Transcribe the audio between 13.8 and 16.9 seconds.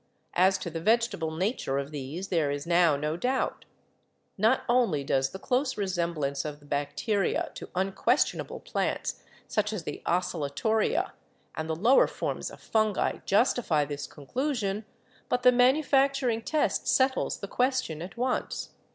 this conclusion, but the manufacturing test